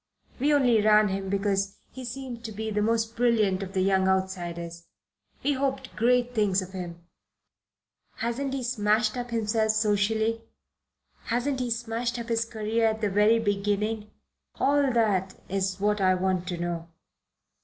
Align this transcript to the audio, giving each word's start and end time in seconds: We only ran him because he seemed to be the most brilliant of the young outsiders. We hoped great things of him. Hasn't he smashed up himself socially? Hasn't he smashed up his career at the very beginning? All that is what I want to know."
We 0.39 0.51
only 0.51 0.81
ran 0.81 1.09
him 1.09 1.29
because 1.29 1.77
he 1.91 2.03
seemed 2.05 2.43
to 2.45 2.51
be 2.51 2.71
the 2.71 2.81
most 2.81 3.15
brilliant 3.15 3.61
of 3.61 3.73
the 3.73 3.81
young 3.81 4.07
outsiders. 4.07 4.87
We 5.43 5.53
hoped 5.53 5.95
great 5.95 6.33
things 6.33 6.59
of 6.63 6.71
him. 6.71 7.05
Hasn't 8.15 8.55
he 8.55 8.63
smashed 8.63 9.15
up 9.15 9.29
himself 9.29 9.73
socially? 9.73 10.41
Hasn't 11.25 11.59
he 11.59 11.69
smashed 11.69 12.17
up 12.17 12.29
his 12.29 12.45
career 12.45 12.87
at 12.87 13.01
the 13.01 13.11
very 13.11 13.37
beginning? 13.37 14.09
All 14.59 14.91
that 14.91 15.35
is 15.49 15.79
what 15.79 16.01
I 16.01 16.15
want 16.15 16.47
to 16.47 16.57
know." 16.57 16.89